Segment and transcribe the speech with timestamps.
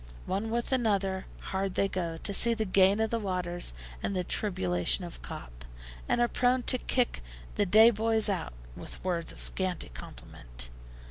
[0.25, 4.23] One with another, hard they go, to see the gain of the waters, and the
[4.23, 5.63] tribulation of Cop,
[6.09, 7.21] and are prone to kick
[7.53, 10.69] the day boys out, with words of scanty compliment.